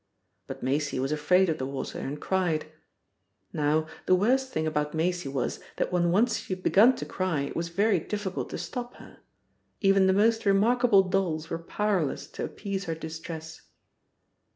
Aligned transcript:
But 0.47 0.63
Maisie 0.63 0.97
was 0.99 1.11
afraid 1.11 1.47
of 1.47 1.59
the 1.59 1.65
water, 1.67 1.99
and 1.99 2.19
cried. 2.19 2.65
Now, 3.53 3.85
the 4.07 4.15
worst 4.15 4.51
thing 4.51 4.65
about 4.65 4.95
Maisie 4.95 5.29
was 5.29 5.59
that 5.75 5.91
when 5.91 6.09
once 6.09 6.37
she 6.39 6.55
had 6.55 6.63
begun 6.63 6.95
to 6.95 7.05
cry 7.05 7.41
it 7.41 7.55
was 7.55 7.69
very 7.69 7.99
difficult 7.99 8.49
to 8.49 8.57
stop 8.57 8.95
her. 8.95 9.19
Even 9.79 10.07
the 10.07 10.13
most 10.13 10.43
remarkable 10.43 11.03
dolls 11.07 11.51
were 11.51 11.59
powerless 11.59 12.25
to 12.31 12.43
appease 12.45 12.85
her 12.85 12.95
distress. 12.95 13.61